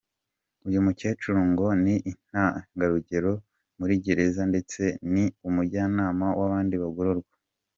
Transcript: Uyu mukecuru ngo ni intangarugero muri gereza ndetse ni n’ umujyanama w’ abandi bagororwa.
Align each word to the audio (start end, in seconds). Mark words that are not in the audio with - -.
Uyu 0.67 0.79
mukecuru 0.85 1.39
ngo 1.51 1.67
ni 1.83 1.95
intangarugero 2.11 3.31
muri 3.79 3.93
gereza 4.03 4.41
ndetse 4.51 4.81
ni 5.11 5.25
n’ 5.27 5.33
umujyanama 5.49 6.25
w’ 6.39 6.41
abandi 6.47 6.75
bagororwa. 6.83 7.33